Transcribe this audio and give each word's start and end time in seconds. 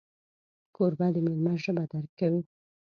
کوربه 0.75 1.07
د 1.13 1.17
میلمه 1.25 1.53
ژبه 1.63 1.83
درک 1.91 2.11
کوي. 2.19 2.41